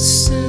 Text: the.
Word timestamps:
the. 0.00 0.39